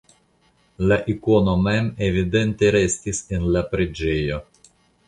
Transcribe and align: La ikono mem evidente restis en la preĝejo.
La 0.91 0.97
ikono 1.13 1.53
mem 1.67 1.91
evidente 2.09 2.73
restis 2.79 3.25
en 3.39 3.49
la 3.59 3.65
preĝejo. 3.77 4.43